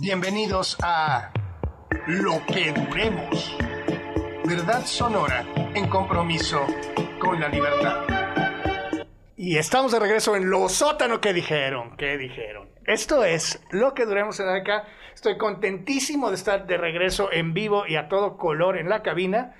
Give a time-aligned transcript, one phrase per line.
[0.00, 1.30] Bienvenidos a
[2.06, 3.54] Lo que Duremos.
[4.46, 6.66] Verdad sonora en compromiso
[7.18, 8.06] con la libertad.
[9.36, 12.70] Y estamos de regreso en Lo Sótano que dijeron, que dijeron.
[12.86, 14.86] Esto es Lo que Duremos en acá.
[15.14, 19.54] Estoy contentísimo de estar de regreso en vivo y a todo color en la cabina.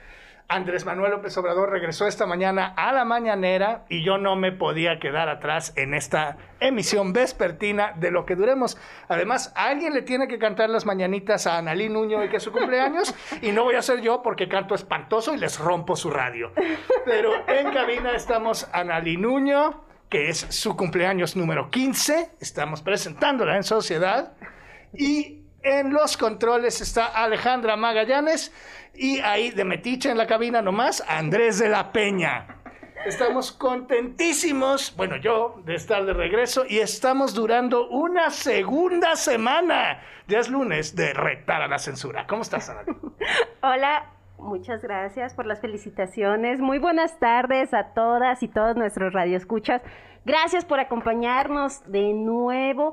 [0.51, 4.99] Andrés Manuel López Obrador regresó esta mañana a la mañanera y yo no me podía
[4.99, 8.77] quedar atrás en esta emisión vespertina de lo que duremos.
[9.07, 12.51] Además, alguien le tiene que cantar las mañanitas a Analí Nuño y que es su
[12.51, 16.51] cumpleaños y no voy a ser yo porque canto espantoso y les rompo su radio.
[17.05, 22.33] Pero en cabina estamos Analí Nuño, que es su cumpleaños número 15.
[22.41, 24.33] Estamos presentándola en sociedad
[24.93, 28.53] y en los controles está Alejandra Magallanes
[28.95, 32.57] y ahí de metiche en la cabina nomás, Andrés de la Peña.
[33.07, 40.03] Estamos contentísimos, bueno, yo, de estar de regreso y estamos durando una segunda semana.
[40.29, 42.27] Ya es lunes de retar a la censura.
[42.27, 42.85] ¿Cómo estás, Ana?
[43.63, 46.61] Hola, muchas gracias por las felicitaciones.
[46.61, 49.83] Muy buenas tardes a todas y todos nuestros radioescuchas.
[50.25, 52.93] Gracias por acompañarnos de nuevo.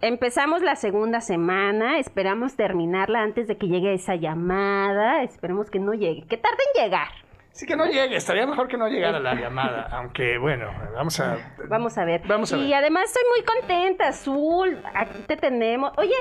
[0.00, 5.22] empezamos la segunda semana, esperamos terminarla antes de que llegue esa llamada.
[5.22, 7.08] Esperemos que no llegue, que tarde en llegar.
[7.52, 11.38] Sí, que no llegue, estaría mejor que no llegara la llamada, aunque bueno, vamos a...
[11.68, 12.20] Vamos a ver.
[12.26, 12.66] Vamos a ver.
[12.66, 15.90] Y además estoy muy contenta, Azul, aquí te tenemos.
[15.96, 16.16] Oye,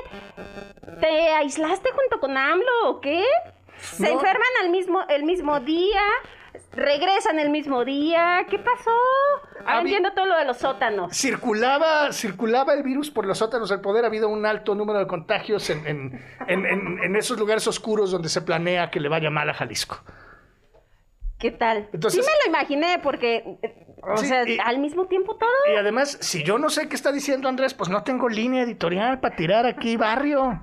[1.02, 3.26] ¿te aislaste junto con AMLO o qué?
[3.80, 6.02] ¿Se enferman al mismo, el mismo día?
[6.74, 8.92] regresan el mismo di,a ¿Qué pasó?
[9.66, 11.16] Ahora entiendo todo lo de los sótanos.
[11.16, 14.04] Circulaba, circulaba el virus por los sótanos del poder.
[14.04, 16.22] Ha habido un alto número de contagios en,
[17.16, 20.04] esos lugares oscuros donde se planea que le vaya mal a Jalisco.
[21.40, 21.90] ¿Qué tal?
[21.92, 23.44] sí me lo imaginé porque,
[24.02, 25.50] o sea, al mismo tiempo todo.
[25.74, 29.20] Y además, si yo no sé qué está diciendo Andrés, pues no tengo línea editorial
[29.20, 30.62] para tirar aquí barrio.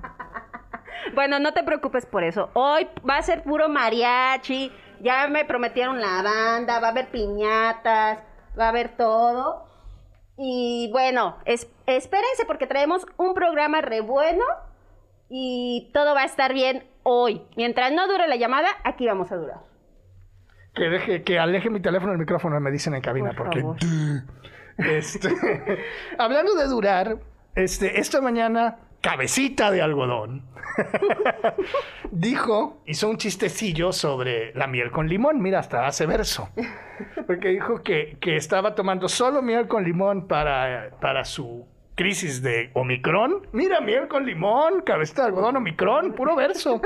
[1.13, 2.49] Bueno, no te preocupes por eso.
[2.53, 4.71] Hoy va a ser puro mariachi
[5.03, 8.19] ya me prometieron la banda, va a haber piñatas,
[8.57, 9.67] va a haber todo.
[10.37, 14.43] Y bueno, espérense porque traemos un programa re bueno
[15.29, 17.45] y todo va a estar bien hoy.
[17.57, 19.57] Mientras no dure la llamada, aquí vamos a durar.
[20.73, 23.63] Que deje, que aleje mi teléfono del micrófono, me dicen en cabina, porque.
[24.75, 25.29] Este,
[26.17, 27.17] hablando de durar,
[27.53, 30.43] este, esta mañana cabecita de algodón,
[32.11, 35.41] dijo, hizo un chistecillo sobre la miel con limón.
[35.41, 36.49] Mira, hasta hace verso.
[37.27, 43.45] Porque dijo que, estaba tomando solo miel con limón para, para su crisis de Omicron.
[43.51, 46.81] Mira, miel con limón, cabecita de algodón, Omicron, puro verso.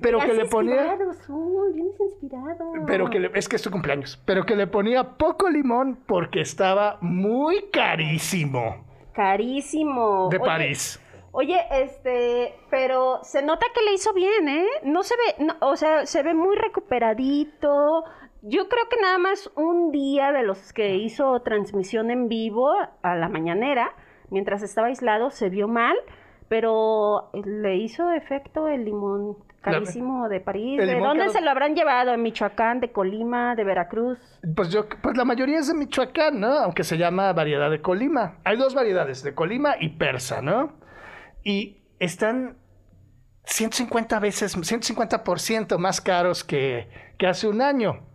[0.00, 0.96] Pero que le ponía.
[0.96, 2.86] inspirado.
[2.86, 4.20] Pero que es que es su cumpleaños.
[4.24, 8.86] Pero que le ponía poco limón porque estaba muy carísimo.
[9.12, 10.30] Carísimo.
[10.30, 11.01] De París.
[11.34, 14.66] Oye, este, pero se nota que le hizo bien, ¿eh?
[14.84, 18.04] No se ve, o sea, se ve muy recuperadito.
[18.42, 22.70] Yo creo que nada más un día de los que hizo transmisión en vivo
[23.02, 23.94] a la mañanera,
[24.28, 25.96] mientras estaba aislado, se vio mal,
[26.48, 30.84] pero le hizo efecto el limón carísimo de París.
[30.84, 32.12] ¿De dónde se lo habrán llevado?
[32.12, 34.18] ¿En Michoacán, de Colima, de Veracruz?
[34.54, 36.52] Pues yo, pues la mayoría es de Michoacán, ¿no?
[36.58, 38.38] Aunque se llama variedad de Colima.
[38.44, 40.81] Hay dos variedades, de Colima y persa, ¿no?
[41.44, 42.56] Y están
[43.44, 46.88] 150 veces, 150% más caros que,
[47.18, 48.06] que hace un año.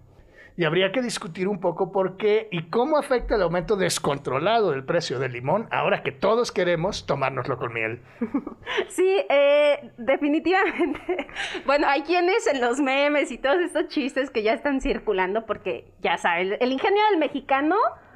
[0.60, 4.84] Y habría que discutir un poco por qué y cómo afecta el aumento descontrolado del
[4.84, 8.02] precio del limón ahora que todos queremos tomárnoslo con miel.
[8.90, 11.28] Sí, eh, definitivamente.
[11.66, 15.94] Bueno, hay quienes en los memes y todos estos chistes que ya están circulando porque
[16.02, 17.76] ya saben, el ingenio del mexicano...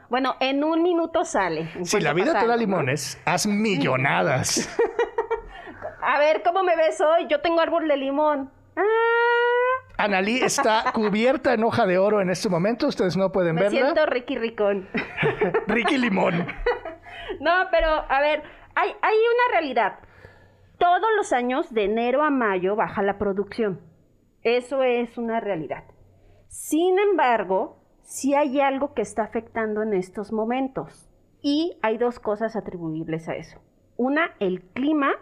[0.09, 1.69] Bueno, en un minuto sale.
[1.85, 4.69] Si la vida te da limones, haz millonadas.
[6.01, 7.28] A ver, ¿cómo me ves hoy?
[7.28, 8.51] Yo tengo árbol de limón.
[8.75, 8.81] Ah.
[9.97, 12.88] Analí está cubierta en hoja de oro en este momento.
[12.88, 13.69] Ustedes no pueden verla.
[13.69, 14.90] Me siento Ricky Ricón.
[15.67, 16.47] Ricky Limón.
[17.40, 18.44] No, pero a ver,
[18.75, 20.00] hay, hay una realidad.
[20.78, 23.79] Todos los años, de enero a mayo, baja la producción.
[24.43, 25.85] Eso es una realidad.
[26.49, 31.09] Sin embargo, sí hay algo que está afectando en estos momentos.
[31.41, 33.61] Y hay dos cosas atribuibles a eso.
[33.96, 35.14] Una, el clima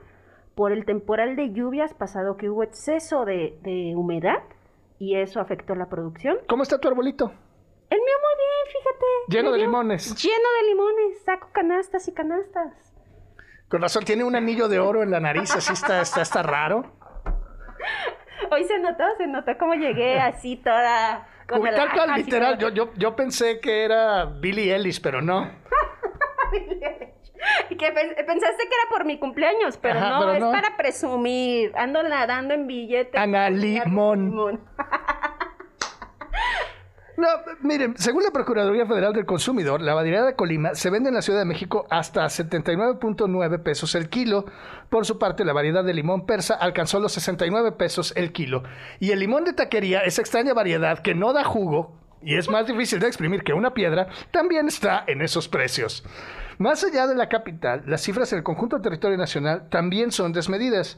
[0.59, 4.44] por el temporal de lluvias pasado que hubo exceso de, humedad
[4.97, 6.38] y eso afectó la producción.
[6.50, 7.31] ¿Cómo está tu arbolito?
[7.89, 9.06] El mío muy bien, fíjate.
[9.29, 10.21] Lleno de limones.
[10.21, 11.23] Lleno de limones.
[11.23, 12.73] Saco canastas y canastas.
[13.69, 16.91] Con razón, tiene un anillo de oro en la nariz, así está, está, está raro.
[18.51, 21.25] Hoy se notó, se notó cómo llegué así toda...
[21.47, 21.63] Con
[22.17, 25.50] literal, yo, yo, yo pensé que era Billy Ellis, pero no.
[27.69, 30.51] Que pen- pensaste que era por mi cumpleaños, pero Ajá, no, pero es no.
[30.51, 31.72] para presumir.
[31.75, 33.19] Ando nadando en billetes.
[33.19, 34.25] Ana Limón.
[34.25, 34.60] Limón.
[37.18, 37.28] No,
[37.63, 41.22] miren, según la Procuraduría Federal del Consumidor, la variedad de Colima se vende en la
[41.22, 44.45] Ciudad de México hasta 79.9 pesos el kilo.
[44.90, 48.63] Por su parte, la variedad de limón persa alcanzó los 69 pesos el kilo.
[49.02, 52.66] Y el limón de taquería, esa extraña variedad que no da jugo y es más
[52.68, 56.06] difícil de exprimir que una piedra, también está en esos precios.
[56.59, 60.33] Más allá de la capital, las cifras en el conjunto del territorio nacional también son
[60.33, 60.97] desmedidas.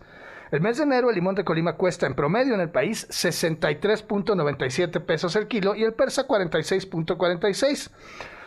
[0.50, 5.06] El mes de enero el limón de Colima cuesta en promedio en el país 63.97
[5.06, 7.92] pesos el kilo y el persa 46.46.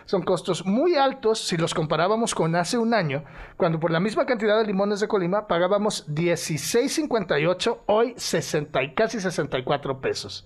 [0.07, 3.23] Son costos muy altos si los comparábamos con hace un año,
[3.57, 9.21] cuando por la misma cantidad de limones de Colima pagábamos 16.58, hoy 60 y casi
[9.21, 10.45] 64 pesos.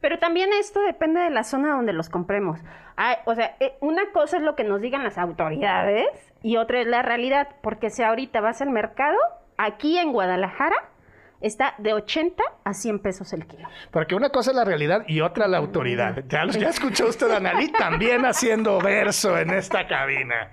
[0.00, 2.60] Pero también esto depende de la zona donde los compremos.
[2.96, 6.08] Ay, o sea, eh, una cosa es lo que nos digan las autoridades
[6.42, 7.48] y otra es la realidad.
[7.62, 9.18] Porque si ahorita vas al mercado,
[9.58, 10.76] aquí en Guadalajara
[11.40, 13.68] está de 80 a 100 pesos el kilo.
[13.90, 16.24] Porque una cosa es la realidad y otra la autoridad.
[16.28, 20.50] Ya, ya escuchó usted a Analí también haciendo verso en esta cabina.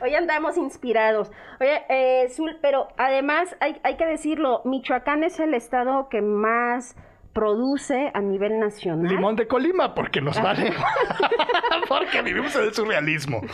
[0.00, 1.30] Hoy andamos inspirados.
[1.60, 6.94] Oye, eh, Zul, pero además hay, hay que decirlo, Michoacán es el estado que más
[7.32, 9.08] produce a nivel nacional.
[9.08, 10.72] Limón de Colima, porque nos vale.
[11.88, 13.40] porque vivimos en el surrealismo.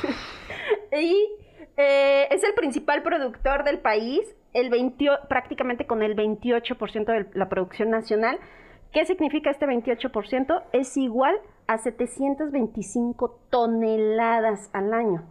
[0.97, 1.29] Y
[1.77, 4.21] eh, es el principal productor del país,
[4.53, 8.39] el 20 prácticamente con el 28% de la producción nacional.
[8.93, 10.63] ¿Qué significa este 28%?
[10.73, 11.35] Es igual
[11.67, 15.25] a 725 toneladas al año.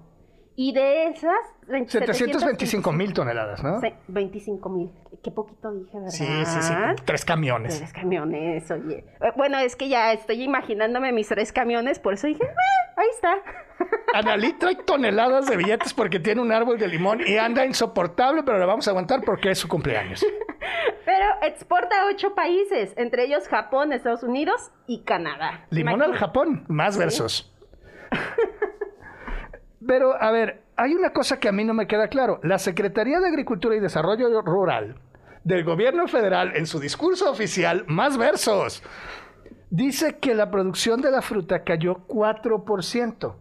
[0.55, 1.33] Y de esas...
[1.87, 3.79] 725 mil toneladas, ¿no?
[3.79, 4.91] Sí, 25 mil.
[5.23, 6.09] Qué poquito dije, ¿verdad?
[6.09, 6.73] Sí, sí, sí.
[7.05, 7.77] Tres camiones.
[7.77, 9.05] Tres camiones, oye.
[9.21, 13.07] Eh, Bueno, es que ya estoy imaginándome mis tres camiones, por eso dije, "Ah, ahí
[13.15, 13.35] está.
[14.13, 18.59] Analí trae toneladas de billetes porque tiene un árbol de limón y anda insoportable, pero
[18.59, 20.25] le vamos a aguantar porque es su cumpleaños.
[21.05, 25.65] Pero exporta a ocho países, entre ellos Japón, Estados Unidos y Canadá.
[25.69, 26.13] Limón al.
[26.15, 27.49] Japón, más versos.
[29.87, 32.39] Pero, a ver, hay una cosa que a mí no me queda claro.
[32.43, 34.95] La Secretaría de Agricultura y Desarrollo Rural
[35.43, 38.81] del gobierno federal, en su discurso oficial, más versos,
[39.69, 43.35] dice que la producción de la fruta cayó 4%.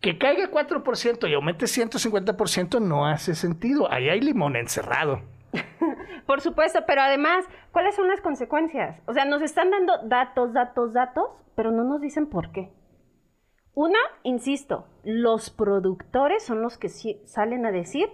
[0.00, 3.90] Que caiga 4% y aumente 150% no hace sentido.
[3.90, 5.20] Ahí hay limón encerrado.
[6.26, 9.00] Por supuesto, pero además, ¿cuáles son las consecuencias?
[9.06, 12.70] O sea, nos están dando datos, datos, datos, pero no nos dicen por qué.
[13.74, 18.10] Una, insisto, los productores son los que salen a decir,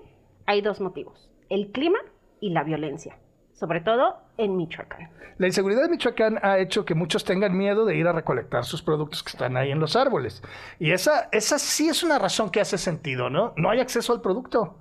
[0.47, 1.99] hay dos motivos, el clima
[2.41, 3.19] y la violencia,
[3.55, 5.11] sobre todo en Michoacán.
[5.39, 8.83] La inseguridad de Michoacán ha hecho que muchos tengan miedo de ir a recolectar sus
[8.83, 10.43] productos que están ahí en los árboles.
[10.79, 13.53] Y esa, esa sí es una razón que hace sentido, ¿no?
[13.57, 14.77] No hay acceso al producto.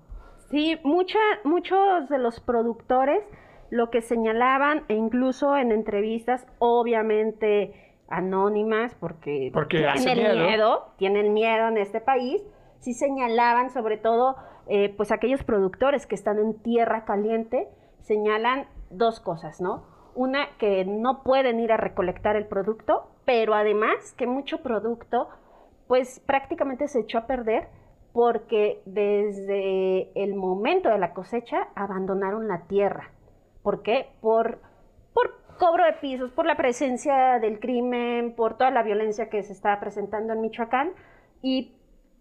[0.51, 3.23] Sí, mucha, muchos de los productores
[3.69, 10.93] lo que señalaban, e incluso en entrevistas, obviamente anónimas, porque, Porque tienen miedo.
[10.97, 12.41] tienen miedo en este país,
[12.79, 14.35] sí señalaban sobre todo,
[14.67, 17.67] eh, pues aquellos productores que están en tierra caliente,
[18.01, 19.83] señalan dos cosas, ¿no?
[20.15, 25.27] Una, que no pueden ir a recolectar el producto, pero además que mucho producto,
[25.87, 27.67] pues prácticamente se echó a perder
[28.13, 33.11] porque desde el momento de la cosecha abandonaron la tierra.
[33.61, 34.09] ¿Por qué?
[34.21, 34.59] Por,
[35.13, 39.53] por cobro de pisos, por la presencia del crimen, por toda la violencia que se
[39.53, 40.91] está presentando en Michoacán.
[41.41, 41.73] Y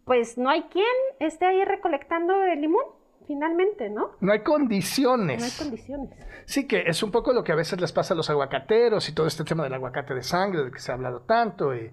[0.05, 0.87] pues no hay quien
[1.21, 2.85] esté ahí recolectando el limón,
[3.27, 4.11] finalmente, ¿no?
[4.21, 5.39] No hay condiciones.
[5.41, 6.11] No hay condiciones.
[6.45, 9.15] Sí, que es un poco lo que a veces les pasa a los aguacateros y
[9.15, 11.75] todo este tema del aguacate de sangre, del que se ha hablado tanto.
[11.75, 11.91] Y,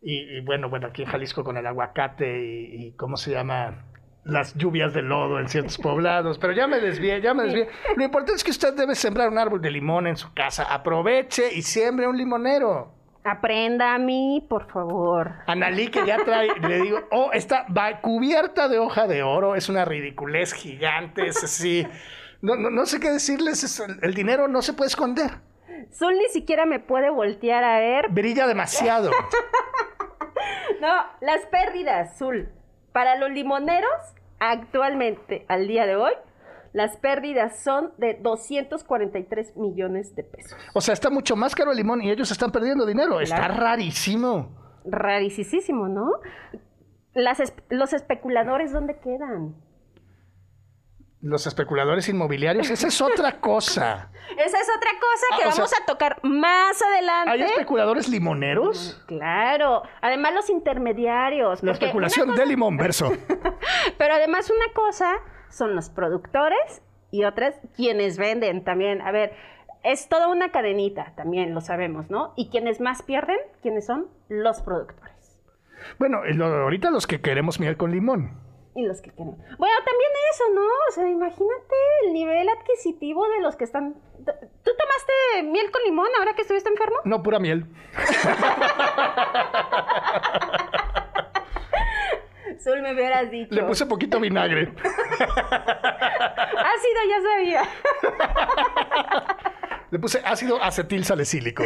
[0.00, 3.84] y- y bueno, bueno, aquí en Jalisco con el aguacate y, y ¿cómo se llama?
[4.28, 6.38] Las lluvias de lodo en ciertos poblados.
[6.38, 7.68] Pero ya me desvié, ya me desvié.
[7.96, 10.64] Lo importante es que usted debe sembrar un árbol de limón en su casa.
[10.64, 12.92] Aproveche y siembre un limonero.
[13.24, 15.32] Aprenda a mí, por favor.
[15.46, 19.68] Analí que ya trae, le digo, oh, está va cubierta de hoja de oro, es
[19.68, 21.86] una ridiculez gigante, es así.
[22.40, 25.40] No, no, no sé qué decirles, es el, el dinero no se puede esconder,
[25.92, 28.08] Zul ni siquiera me puede voltear a ver.
[28.10, 29.10] brilla demasiado.
[30.80, 32.48] No, las pérdidas, Zul.
[32.92, 33.90] Para los limoneros,
[34.40, 36.12] actualmente, al día de hoy,
[36.72, 40.56] las pérdidas son de 243 millones de pesos.
[40.74, 44.80] O sea, está mucho más caro el limón y ellos están perdiendo dinero, está rarísimo.
[44.84, 46.10] Rarísimo, ¿no?
[47.14, 49.56] Las los especuladores, ¿dónde quedan?
[51.20, 54.10] Los especuladores inmobiliarios, esa es otra cosa.
[54.38, 57.30] Esa es otra cosa que Ah, o vamos sea, a tocar más adelante.
[57.30, 59.02] ¿Hay especuladores limoneros?
[59.08, 61.62] Claro, además los intermediarios.
[61.62, 63.10] La especulación cosa- de limón verso.
[63.98, 65.14] Pero además una cosa
[65.50, 69.00] son los productores y otras quienes venden también.
[69.00, 69.32] A ver,
[69.82, 72.34] es toda una cadenita, también lo sabemos, ¿no?
[72.36, 74.08] Y quienes más pierden, ¿quiénes son?
[74.28, 75.40] Los productores.
[75.98, 78.46] Bueno, ahorita los que queremos miel con limón.
[78.74, 79.34] Y los que quieren.
[79.58, 80.07] Bueno, también
[80.38, 80.62] eso, ¿no?
[80.88, 83.94] O sea, imagínate el nivel adquisitivo de los que están...
[84.24, 86.98] ¿Tú tomaste miel con limón ahora que estuviste enfermo?
[87.04, 87.66] No, pura miel.
[92.60, 93.54] Sul, me hubieras dicho.
[93.54, 94.74] Le puse poquito vinagre.
[96.66, 97.62] Ácido, ya sabía.
[99.90, 101.64] Le puse ácido acetil salicílico.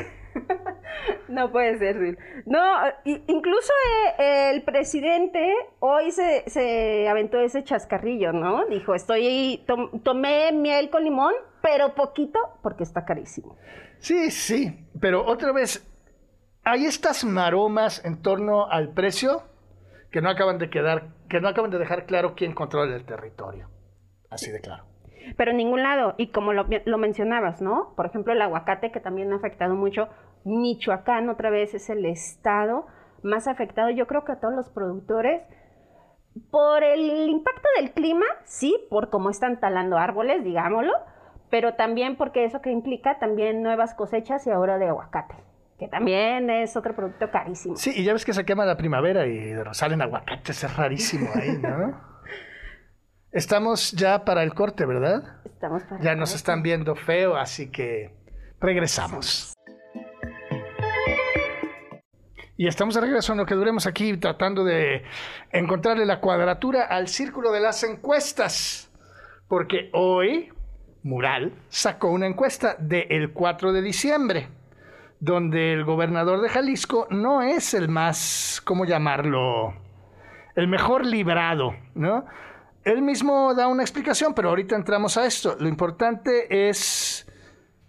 [1.29, 2.19] No puede ser.
[2.47, 2.61] No,
[3.05, 3.73] incluso
[4.19, 8.67] eh, el presidente hoy se, se aventó ese chascarrillo, ¿no?
[8.67, 11.33] Dijo, estoy, tom- tomé miel con limón,
[11.63, 13.57] pero poquito porque está carísimo.
[13.99, 15.89] Sí, sí, pero otra vez,
[16.65, 19.43] hay estas maromas en torno al precio
[20.11, 23.71] que no acaban de quedar, que no acaban de dejar claro quién controla el territorio.
[24.29, 24.85] Así de claro.
[25.37, 27.95] Pero en ningún lado, y como lo, lo mencionabas, ¿no?
[27.97, 30.09] Por ejemplo, el aguacate, que también ha afectado mucho.
[30.45, 32.87] Michoacán, otra vez, es el estado
[33.23, 35.43] más afectado, yo creo que a todos los productores.
[36.51, 40.93] Por el impacto del clima, sí, por cómo están talando árboles, digámoslo,
[41.51, 45.35] pero también porque eso que implica también nuevas cosechas y ahora de aguacate,
[45.79, 47.77] que también es otro producto carísimo.
[47.77, 51.59] Sí, y ya ves que se quema la primavera y salen aguacates, es rarísimo ahí,
[51.59, 52.01] ¿no?
[53.31, 55.41] Estamos ya para el corte, ¿verdad?
[55.45, 58.15] Estamos para Ya nos están viendo feo, así que
[58.59, 59.53] regresamos.
[62.63, 65.03] Y estamos de regreso en lo que duremos aquí tratando de
[65.51, 68.89] encontrarle la cuadratura al círculo de las encuestas.
[69.49, 70.49] Porque hoy
[71.03, 74.49] Mural sacó una encuesta del 4 de diciembre,
[75.19, 79.75] donde el gobernador de Jalisco no es el más, ¿cómo llamarlo?
[80.55, 82.27] El mejor librado, ¿no?
[82.85, 85.57] Él mismo da una explicación, pero ahorita entramos a esto.
[85.59, 87.29] Lo importante es,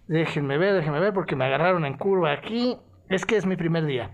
[0.08, 2.76] déjenme ver, déjenme ver, porque me agarraron en curva aquí.
[3.08, 4.10] Es que es mi primer día.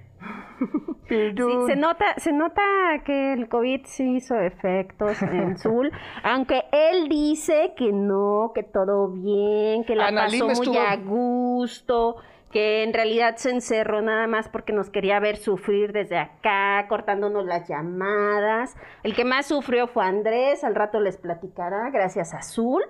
[1.09, 1.35] Sí,
[1.67, 2.63] se nota, se nota
[3.05, 5.91] que el COVID sí hizo efectos en Zul,
[6.23, 12.15] aunque él dice que no, que todo bien, que la pasó muy a gusto,
[12.53, 17.45] que en realidad se encerró nada más porque nos quería ver sufrir desde acá, cortándonos
[17.45, 18.77] las llamadas.
[19.03, 22.85] El que más sufrió fue Andrés, al rato les platicará, gracias a Zul.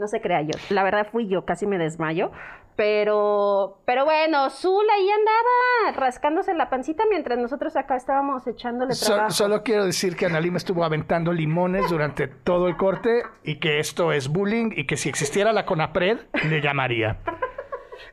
[0.00, 2.30] No se crea yo, la verdad fui yo, casi me desmayo.
[2.74, 9.06] Pero, pero bueno, Zul ahí andaba rascándose la pancita mientras nosotros acá estábamos echándole So-
[9.12, 9.30] trabajo.
[9.32, 13.78] solo quiero decir que Analí me estuvo aventando limones durante todo el corte y que
[13.78, 17.18] esto es bullying y que si existiera la CONAPRED le llamaría.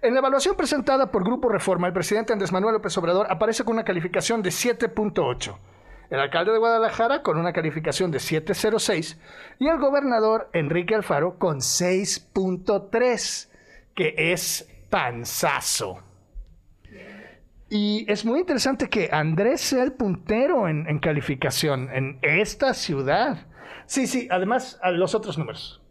[0.01, 3.75] En la evaluación presentada por Grupo Reforma, el presidente Andrés Manuel López Obrador aparece con
[3.75, 5.55] una calificación de 7.8.
[6.09, 9.17] El alcalde de Guadalajara con una calificación de 7.06
[9.59, 13.49] y el gobernador Enrique Alfaro con 6.3,
[13.93, 16.03] que es panzazo.
[17.69, 23.45] Y es muy interesante que Andrés sea el puntero en, en calificación en esta ciudad.
[23.85, 25.81] Sí, sí, además a los otros números.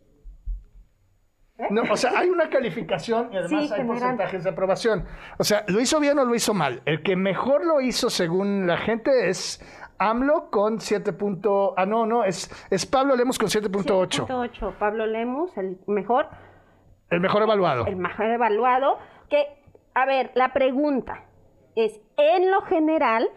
[1.71, 5.07] No, o sea, hay una calificación y además Sí, hay porcentajes de aprobación.
[5.39, 6.83] O sea, ¿lo hizo bien o lo hizo mal?
[6.85, 9.63] El que mejor lo hizo según la gente es
[9.99, 11.13] AMLO con 7.
[11.13, 14.27] punto- Ah, no, no, es, es Pablo Lemos con 7.8.
[14.27, 16.29] 7.8, Pablo Lemus, el mejor,
[17.11, 17.87] El mejor evaluado.
[17.87, 18.99] el mejor evaluado.
[19.31, 19.63] Que,
[19.95, 21.25] a ver, la pregunta
[21.75, 23.29] es, en lo general,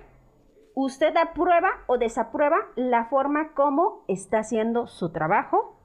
[0.75, 5.78] ¿usted aprueba o desaprueba la forma como está haciendo su trabajo?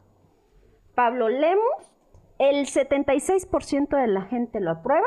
[0.95, 1.93] Pablo Lemus,
[2.39, 5.07] el 76% de la gente lo aprueba.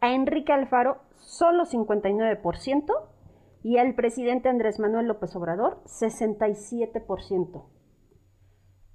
[0.00, 2.92] A Enrique Alfaro, solo 59%.
[3.64, 7.64] Y al presidente Andrés Manuel López Obrador, 67%.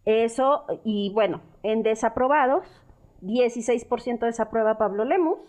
[0.05, 2.65] Eso, y bueno, en desaprobados,
[3.21, 5.39] 16% desaprueba Pablo Lemus,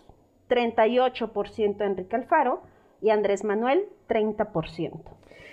[0.49, 2.63] 38% Enrique Alfaro
[2.99, 5.03] y Andrés Manuel, 30%.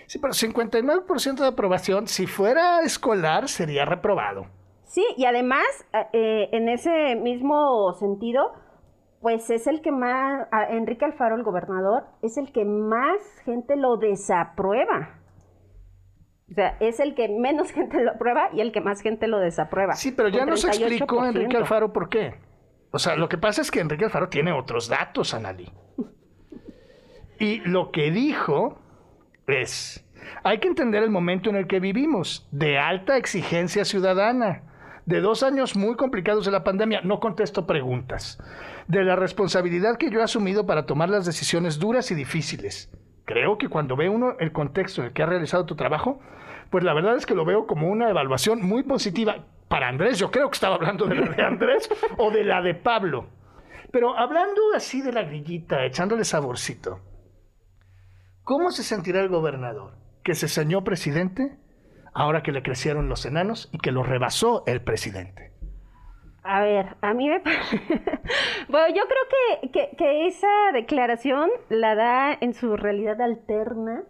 [0.06, 4.46] Sí, pero 59% de aprobación, si fuera escolar, sería reprobado.
[4.84, 5.66] Sí, y además,
[6.14, 8.54] eh, en ese mismo sentido,
[9.20, 13.96] pues es el que más, Enrique Alfaro, el gobernador, es el que más gente lo
[13.96, 15.18] desaprueba.
[16.50, 19.38] O sea, es el que menos gente lo aprueba y el que más gente lo
[19.38, 19.94] desaprueba.
[19.94, 21.28] Sí, pero ya nos explicó 38%.
[21.28, 22.34] Enrique Alfaro por qué.
[22.90, 25.70] O sea, lo que pasa es que Enrique Alfaro tiene otros datos, Analí.
[27.40, 28.80] Y lo que dijo
[29.46, 30.04] es,
[30.42, 34.67] hay que entender el momento en el que vivimos, de alta exigencia ciudadana.
[35.08, 37.00] De dos años muy complicados de la pandemia.
[37.00, 38.38] No contesto preguntas.
[38.88, 42.92] De la responsabilidad que yo he asumido para tomar las decisiones duras y difíciles.
[43.24, 46.20] Creo que cuando ve uno el contexto en el que ha realizado tu trabajo,
[46.70, 49.46] pues la verdad es que lo veo como una evaluación muy positiva.
[49.68, 51.88] Para Andrés, yo creo que estaba hablando de la de Andrés
[52.18, 53.28] o de la de Pablo.
[53.90, 57.00] Pero hablando así de la grillita, echándole saborcito,
[58.44, 59.94] ¿cómo se sentirá el gobernador?
[60.22, 61.56] ¿Que se sañó presidente
[62.18, 65.52] ahora que le crecieron los enanos y que lo rebasó el presidente?
[66.42, 67.38] A ver, a mí me
[68.68, 74.02] bueno, yo creo que, que, esa declaración la da en su realidad alterna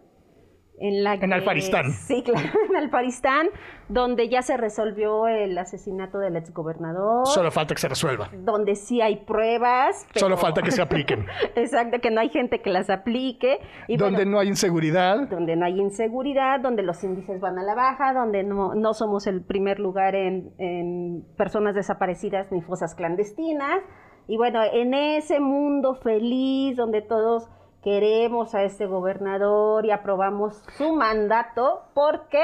[0.79, 1.91] en la en Alfaristán.
[1.91, 3.47] Sí, claro, en Alfaristán,
[3.87, 7.27] donde ya se resolvió el asesinato del exgobernador.
[7.27, 8.29] Solo falta que se resuelva.
[8.33, 10.07] Donde sí hay pruebas.
[10.15, 11.25] Solo falta que se apliquen.
[11.55, 13.59] Exacto, que no hay gente que las aplique.
[13.87, 15.27] Y donde no hay inseguridad.
[15.27, 19.27] Donde no hay inseguridad, donde los índices van a la baja, donde no, no somos
[19.27, 23.81] el primer lugar en, en personas desaparecidas ni fosas clandestinas.
[24.27, 27.49] Y bueno, en ese mundo feliz donde todos
[27.83, 32.43] queremos a este gobernador y aprobamos su mandato porque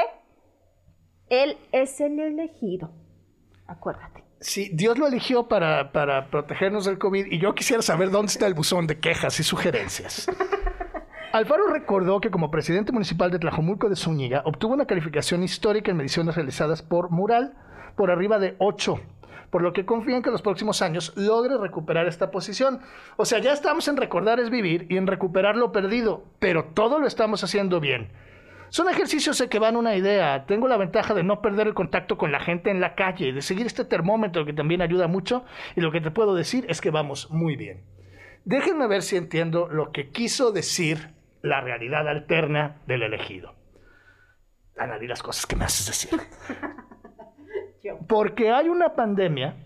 [1.28, 2.90] él es el elegido.
[3.66, 4.24] Acuérdate.
[4.40, 8.46] Sí, Dios lo eligió para, para protegernos del COVID y yo quisiera saber dónde está
[8.46, 10.28] el buzón de quejas y sugerencias.
[11.32, 15.96] Alfaro recordó que como presidente municipal de Tlajomulco de Zúñiga obtuvo una calificación histórica en
[15.96, 17.54] mediciones realizadas por Mural
[17.96, 19.00] por arriba de 8
[19.50, 22.80] por lo que confían que en los próximos años logre recuperar esta posición.
[23.16, 26.98] O sea, ya estamos en recordar es vivir y en recuperar lo perdido, pero todo
[26.98, 28.10] lo estamos haciendo bien.
[28.68, 30.44] Son ejercicios que van una idea.
[30.46, 33.42] Tengo la ventaja de no perder el contacto con la gente en la calle, de
[33.42, 35.44] seguir este termómetro que también ayuda mucho
[35.76, 37.84] y lo que te puedo decir es que vamos muy bien.
[38.44, 43.54] Déjenme ver si entiendo lo que quiso decir la realidad alterna del elegido.
[44.76, 46.20] Ana, las cosas que me haces decir.
[48.08, 49.56] Porque hay una pandemia,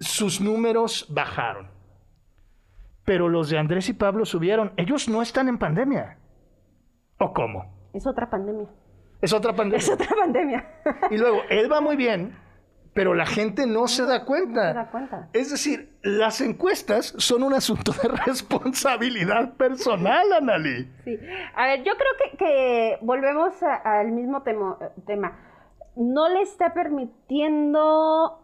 [0.00, 1.68] sus números bajaron.
[3.04, 4.72] Pero los de Andrés y Pablo subieron.
[4.76, 6.18] Ellos no están en pandemia.
[7.18, 7.90] ¿O cómo?
[7.92, 8.68] Es otra pandemia.
[9.20, 9.78] Es otra pandemia.
[9.78, 10.66] Es otra pandemia.
[11.10, 12.36] y luego, él va muy bien,
[12.94, 14.66] pero la gente no, se da cuenta.
[14.66, 15.28] No se da cuenta.
[15.32, 20.90] Es decir, las encuestas son un asunto de responsabilidad personal, Anali.
[21.04, 21.18] Sí.
[21.54, 24.42] A ver, yo creo que, volvemos al mismo
[25.06, 25.51] tema
[25.96, 28.40] no le está permitiendo,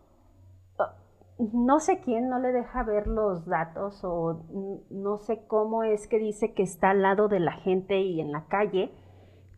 [1.38, 4.44] no sé quién no le deja ver los datos o
[4.90, 8.32] no sé cómo es que dice que está al lado de la gente y en
[8.32, 8.92] la calle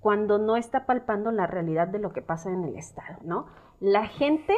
[0.00, 3.46] cuando no está palpando la realidad de lo que pasa en el Estado, ¿no?
[3.80, 4.54] La gente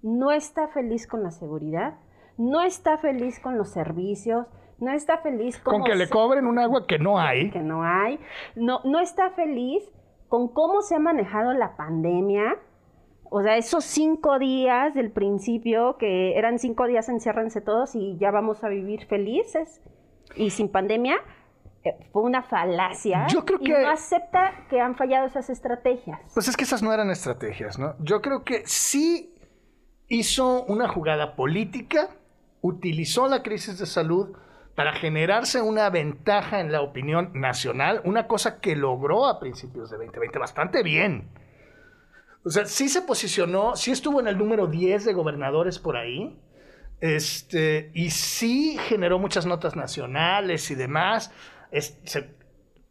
[0.00, 1.98] no está feliz con la seguridad,
[2.36, 4.46] no está feliz con los servicios,
[4.78, 5.74] no está feliz con...
[5.74, 7.50] Con que le cobren un agua que no hay.
[7.50, 8.20] Que no hay.
[8.54, 9.82] No, no está feliz
[10.28, 12.56] con cómo se ha manejado la pandemia,
[13.30, 18.30] o sea, esos cinco días del principio, que eran cinco días enciérrense todos y ya
[18.30, 19.80] vamos a vivir felices
[20.34, 21.16] y sin pandemia,
[21.84, 23.26] eh, fue una falacia.
[23.28, 23.70] Yo creo que...
[23.70, 26.20] Y no acepta que han fallado esas estrategias.
[26.32, 27.94] Pues es que esas no eran estrategias, ¿no?
[28.00, 29.34] Yo creo que sí
[30.08, 32.08] hizo una jugada política,
[32.62, 34.36] utilizó la crisis de salud
[34.78, 39.96] para generarse una ventaja en la opinión nacional, una cosa que logró a principios de
[39.96, 41.30] 2020 bastante bien.
[42.44, 46.40] O sea, sí se posicionó, sí estuvo en el número 10 de gobernadores por ahí,
[47.00, 51.32] este, y sí generó muchas notas nacionales y demás.
[51.72, 52.36] se,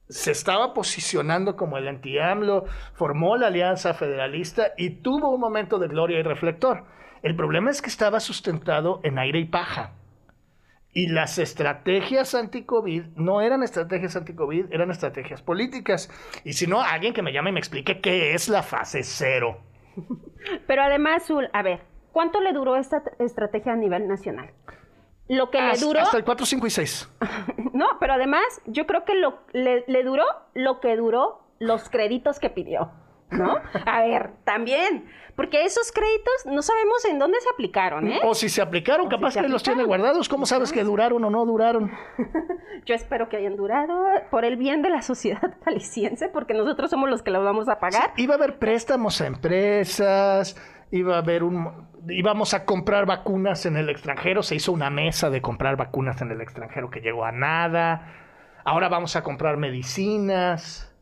[0.10, 5.88] se, estaba posicionando como el anti-AMLO, formó la Alianza Federalista y tuvo un momento de
[5.88, 6.84] gloria y reflector.
[7.24, 9.94] El problema es que estaba sustentado en aire y paja.
[10.98, 16.10] Y las estrategias anti-COVID no eran estrategias anti-COVID, eran estrategias políticas.
[16.44, 19.60] Y si no, alguien que me llame y me explique qué es la fase cero.
[20.66, 21.82] Pero además, Zul, a ver,
[22.12, 24.50] ¿cuánto le duró esta estrategia a nivel nacional?
[25.28, 26.00] Lo que le duró...
[26.00, 27.10] Hasta el 4, 5 y 6.
[27.74, 32.50] no, pero además yo creo que lo, le duró lo que duró los créditos que
[32.50, 32.90] pidió.
[33.32, 33.58] ¿No?
[33.86, 38.20] A ver, también, porque esos créditos no sabemos en dónde se aplicaron, ¿eh?
[38.24, 41.46] O si se aplicaron, capaz que los tiene guardados, ¿cómo sabes que duraron o no
[41.46, 41.92] duraron?
[42.86, 47.10] Yo espero que hayan durado por el bien de la sociedad jalisciense, porque nosotros somos
[47.10, 48.14] los que los vamos a pagar.
[48.18, 50.56] iba a haber préstamos a empresas,
[50.92, 55.30] iba a haber un íbamos a comprar vacunas en el extranjero, se hizo una mesa
[55.30, 58.14] de comprar vacunas en el extranjero que llegó a nada.
[58.64, 60.94] Ahora vamos a comprar medicinas.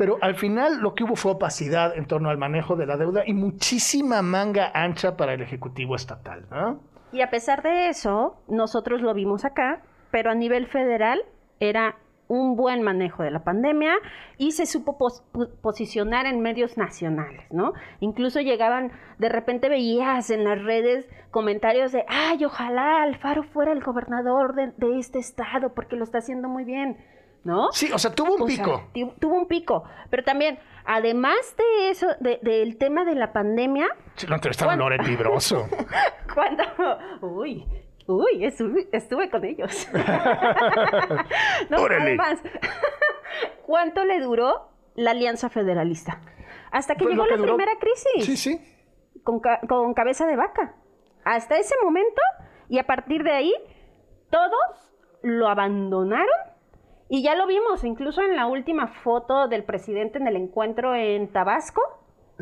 [0.00, 3.22] Pero al final lo que hubo fue opacidad en torno al manejo de la deuda
[3.26, 6.46] y muchísima manga ancha para el Ejecutivo Estatal.
[6.50, 6.80] ¿no?
[7.12, 11.20] Y a pesar de eso, nosotros lo vimos acá, pero a nivel federal
[11.58, 13.92] era un buen manejo de la pandemia
[14.38, 14.96] y se supo
[15.60, 17.74] posicionar en medios nacionales, ¿no?
[17.98, 23.82] Incluso llegaban, de repente veías en las redes comentarios de, ay, ojalá Alfaro fuera el
[23.82, 26.96] gobernador de, este estado porque lo está haciendo muy bien.
[27.42, 27.72] ¿No?
[27.72, 28.90] Sí, o sea, tuvo un pico.
[29.18, 29.84] tuvo un pico.
[30.10, 33.88] Pero también, además de eso, del tema de la pandemia.
[34.16, 35.66] Sí, lo entrevistaron Loretti Broso.
[36.34, 36.64] cuando.
[37.22, 37.64] Uy,
[38.10, 39.88] Uy, estuve, con ellos.
[41.70, 42.40] no, además,
[43.66, 46.20] ¿cuánto le duró la Alianza Federalista?
[46.72, 48.24] Hasta que pues llegó la primera crisis.
[48.24, 48.60] Sí, sí.
[49.22, 50.74] Con, con cabeza de vaca.
[51.24, 52.20] Hasta ese momento,
[52.68, 53.54] y a partir de ahí,
[54.28, 56.49] todos lo abandonaron
[57.10, 61.28] y ya lo vimos, incluso en la última foto del presidente en el encuentro en
[61.32, 61.82] Tabasco,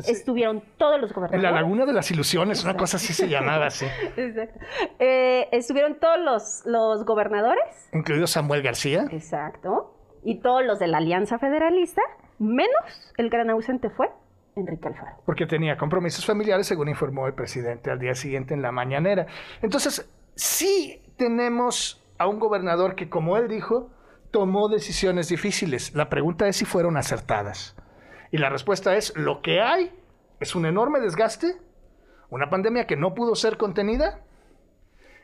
[0.07, 1.43] Estuvieron todos los gobernadores.
[1.43, 3.85] En la Laguna de las Ilusiones, una cosa así se llamaba, así.
[4.17, 4.59] Exacto.
[4.97, 7.89] Eh, estuvieron todos los, los gobernadores.
[7.91, 9.07] Incluido Samuel García.
[9.11, 9.93] Exacto.
[10.23, 12.01] Y todos los de la Alianza Federalista,
[12.37, 14.09] menos el gran ausente fue
[14.55, 15.17] Enrique Alfaro.
[15.25, 19.27] Porque tenía compromisos familiares, según informó el presidente al día siguiente en la mañanera.
[19.61, 23.89] Entonces, sí tenemos a un gobernador que, como él dijo,
[24.31, 25.93] tomó decisiones difíciles.
[25.95, 27.75] La pregunta es si fueron acertadas.
[28.31, 29.91] Y la respuesta es, lo que hay
[30.39, 31.57] es un enorme desgaste,
[32.29, 34.23] una pandemia que no pudo ser contenida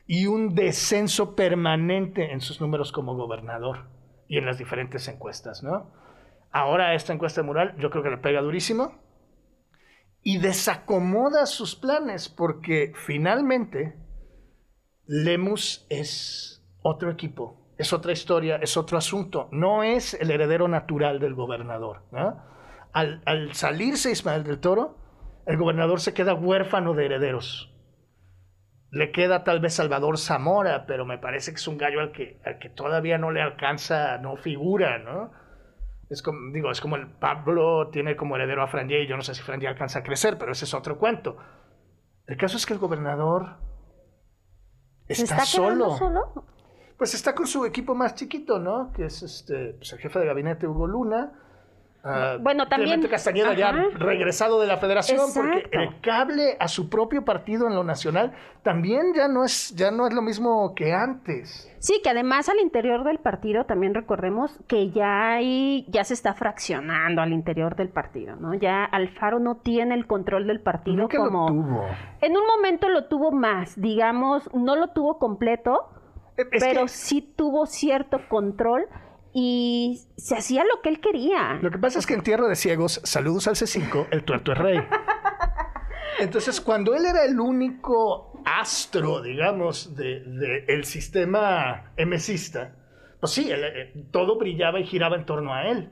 [0.06, 3.88] y un descenso permanente en sus números como gobernador
[4.28, 5.92] y en las diferentes encuestas, ¿no?
[6.50, 8.98] Ahora esta encuesta mural yo creo que le pega durísimo
[10.22, 13.96] y desacomoda sus planes porque finalmente
[15.06, 21.20] Lemus es otro equipo, es otra historia, es otro asunto, no es el heredero natural
[21.20, 22.42] del gobernador, ¿no?
[22.96, 24.96] al, salirse Ismael del Toro,
[25.44, 27.72] el gobernador se queda huérfano de herederos.
[28.90, 32.40] Le queda tal vez Salvador Zamora, pero me parece que es un gallo al que,
[32.44, 35.30] al que todavía no le alcanza, no figura, ¿no?
[36.08, 39.22] Es como, digo, es como el Pablo tiene como heredero a Franje y yo no
[39.22, 41.36] sé si Franje alcanza a crecer, pero ese es otro cuento.
[42.26, 43.58] El caso es que el gobernador
[45.06, 45.96] está, solo.
[45.96, 46.46] solo.
[46.96, 48.92] Pues está con su equipo más chiquito, ¿no?
[48.92, 51.32] Que es este, pues el jefe de gabinete Hugo Luna
[52.08, 52.90] Ah, bueno, también.
[52.90, 57.74] Clemente Castañeda ya regresado de la federación, porque el cable a su propio partido en
[57.74, 58.32] lo nacional
[58.62, 61.68] también ya no es, ya no es lo mismo que antes.
[61.80, 66.34] Sí, que además al interior del partido también recordemos que ya hay, ya se está
[66.34, 68.54] fraccionando al interior del partido, ¿no?
[68.54, 71.48] Ya Alfaro no tiene el control del partido como.
[71.48, 71.84] Lo tuvo.
[72.20, 75.90] En un momento lo tuvo más, digamos, no lo tuvo completo,
[76.50, 78.86] pero sí tuvo cierto control
[79.32, 81.58] y se hacía lo que él quería.
[81.60, 84.58] Lo que pasa es que en Tierra de Ciegos, saludos al C5, el tuerto es
[84.58, 84.78] rey.
[86.18, 92.74] Entonces, cuando él era el único astro, digamos, del de, el sistema emesista,
[93.20, 95.90] pues sí, eh, todo brillaba y giraba en torno a él.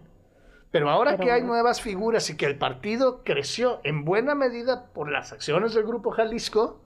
[0.70, 5.09] Pero ahora que hay nuevas figuras y que el partido creció en buena medida por
[5.09, 6.80] las acciones del Grupo Jalisco,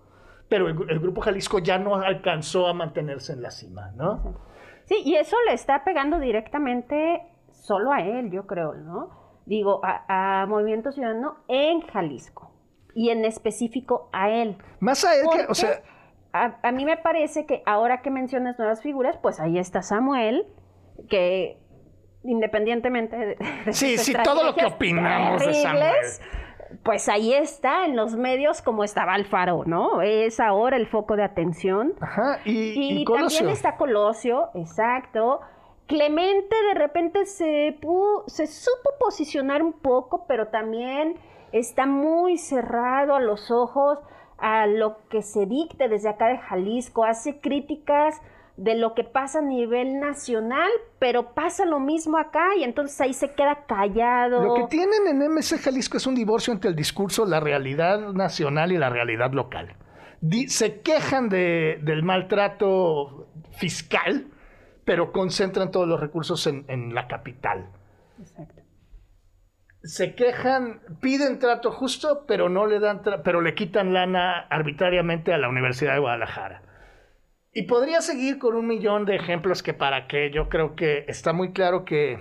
[0.48, 4.36] pero el, el Grupo Jalisco ya no alcanzó a mantenerse en la cima, ¿no?
[4.88, 9.10] Sí, y eso le está pegando directamente solo a él, yo creo, ¿no?
[9.44, 12.52] Digo, a, Movimiento Ciudadano en Jalisco
[12.94, 14.56] y en específico a él.
[14.80, 15.82] Más a él que, o sea...
[16.32, 20.46] A, mí me parece que ahora que mencionas nuevas figuras, pues ahí está Samuel,
[21.08, 21.58] que
[22.22, 23.72] independientemente de...
[23.72, 25.94] sí, sí, todo lo que opinamos de Samuel
[26.82, 30.02] pues ahí está en los medios como estaba Alfaro, ¿no?
[30.02, 31.94] Es ahora el foco de atención.
[32.00, 35.40] Ajá, y, y, también está Colosio, exacto.
[35.86, 37.78] Clemente de repente se,
[38.26, 41.16] se supo posicionar un poco, pero también
[41.52, 43.98] está muy cerrado a los ojos
[44.36, 48.20] a lo que se dicte desde acá de Jalisco, hace críticas
[48.58, 50.68] de lo que pasa a nivel nacional,
[50.98, 54.42] pero pasa lo mismo acá y entonces ahí se queda callado.
[54.42, 58.72] Lo que tienen en MC Jalisco es un divorcio entre el discurso, la realidad nacional
[58.72, 59.76] y la realidad local.
[60.48, 64.26] se quejan de, del maltrato fiscal,
[64.84, 67.70] pero concentran todos los recursos en, en la capital.
[68.18, 68.62] Exacto.
[69.84, 75.38] Se quejan, piden trato justo, pero no le dan, pero le quitan lana arbitrariamente a
[75.38, 76.62] la Universidad de Guadalajara
[77.52, 81.32] y podría seguir con un millón de ejemplos que para qué, yo creo que está
[81.32, 82.18] muy claro que,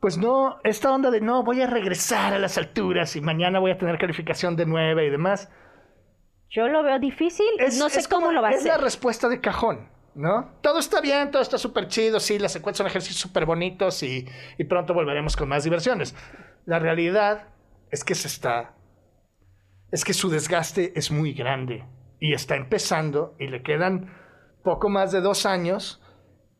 [0.00, 3.70] pues no, esta onda de no, voy a regresar a las alturas y mañana voy
[3.70, 5.50] a tener calificación de nueve y demás.
[6.50, 7.46] Yo lo veo difícil,
[7.78, 8.60] no sé cómo lo va a hacer.
[8.60, 10.52] Es la respuesta de cajón, ¿no?
[10.60, 14.28] Todo está bien, todo está súper chido, sí, las secuencias son ejercicios súper bonitos y,
[14.58, 16.14] y pronto volveremos con más diversiones.
[16.66, 17.48] La realidad
[17.90, 18.74] es que se está,
[19.90, 21.84] es que su desgaste es muy grande
[22.20, 24.12] y está empezando y le quedan
[24.62, 26.00] poco más de dos años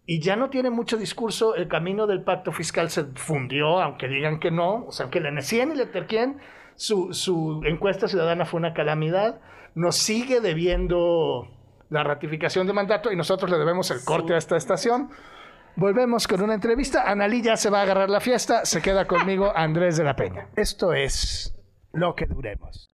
[0.06, 1.54] y ya no tiene mucho discurso.
[1.54, 5.32] El camino del pacto fiscal se fundió, aunque digan que no, o sea, aunque le
[5.32, 6.40] necien y le terquien,
[6.76, 9.40] su, su encuesta ciudadana fue una calamidad.
[9.74, 11.48] Nos sigue debiendo
[11.88, 15.10] la ratificación de mandato y nosotros le debemos el corte a esta estación.
[15.76, 17.10] Volvemos con una entrevista.
[17.10, 18.64] Analí ya se va a agarrar la fiesta.
[18.64, 20.48] Se queda conmigo Andrés de la Peña.
[20.56, 21.54] Esto es
[21.92, 22.93] lo que duremos.